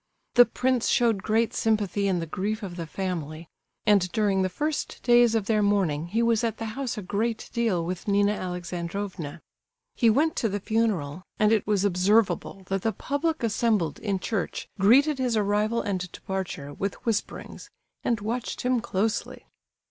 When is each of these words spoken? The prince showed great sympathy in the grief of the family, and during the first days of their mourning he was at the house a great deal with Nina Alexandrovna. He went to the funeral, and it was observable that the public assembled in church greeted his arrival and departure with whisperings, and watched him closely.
The 0.33 0.47
prince 0.47 0.87
showed 0.89 1.21
great 1.21 1.53
sympathy 1.53 2.07
in 2.07 2.17
the 2.17 2.25
grief 2.25 2.63
of 2.63 2.75
the 2.75 2.87
family, 2.87 3.47
and 3.85 4.11
during 4.11 4.41
the 4.41 4.49
first 4.49 4.99
days 5.03 5.35
of 5.35 5.45
their 5.45 5.61
mourning 5.61 6.07
he 6.07 6.23
was 6.23 6.43
at 6.43 6.57
the 6.57 6.65
house 6.73 6.97
a 6.97 7.03
great 7.03 7.51
deal 7.53 7.85
with 7.85 8.07
Nina 8.07 8.31
Alexandrovna. 8.31 9.43
He 9.93 10.09
went 10.09 10.35
to 10.37 10.49
the 10.49 10.59
funeral, 10.59 11.21
and 11.37 11.51
it 11.51 11.67
was 11.67 11.85
observable 11.85 12.63
that 12.67 12.81
the 12.81 12.91
public 12.93 13.43
assembled 13.43 13.99
in 13.99 14.17
church 14.17 14.67
greeted 14.79 15.19
his 15.19 15.37
arrival 15.37 15.83
and 15.83 16.11
departure 16.11 16.73
with 16.73 16.95
whisperings, 17.05 17.69
and 18.03 18.21
watched 18.21 18.61
him 18.61 18.79
closely. 18.81 19.45